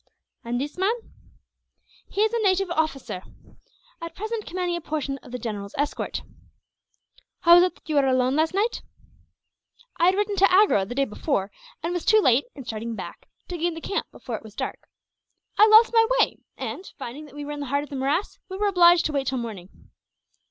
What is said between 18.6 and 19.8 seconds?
obliged to wait till morning."